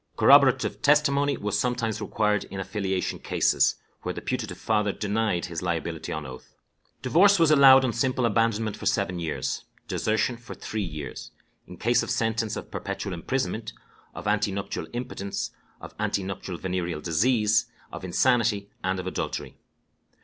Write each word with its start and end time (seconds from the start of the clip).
Corroborative 0.17 0.81
testimony 0.81 1.37
was 1.37 1.59
sometimes 1.59 2.01
required 2.01 2.45
in 2.45 2.59
affiliation 2.59 3.19
cases, 3.19 3.75
where 4.01 4.15
the 4.15 4.19
putative 4.19 4.57
father 4.57 4.91
denied 4.91 5.45
his 5.45 5.61
liability 5.61 6.11
on 6.11 6.25
oath. 6.25 6.55
Divorce 7.03 7.37
was 7.37 7.51
allowed 7.51 7.85
on 7.85 7.93
simple 7.93 8.25
abandonment 8.25 8.75
for 8.75 8.87
seven 8.87 9.19
years; 9.19 9.63
desertion 9.87 10.37
for 10.37 10.55
three 10.55 10.81
years; 10.81 11.29
in 11.67 11.77
case 11.77 12.01
of 12.01 12.09
sentence 12.09 12.55
of 12.55 12.71
perpetual 12.71 13.13
imprisonment; 13.13 13.73
of 14.15 14.25
ante 14.25 14.51
nuptial 14.51 14.87
impotence; 14.91 15.51
of 15.79 15.93
ante 15.99 16.23
nuptial 16.23 16.57
venereal 16.57 16.99
disease; 16.99 17.67
of 17.91 18.03
insanity; 18.03 18.71
and 18.83 18.99
of 18.99 19.05
adultery. 19.05 19.55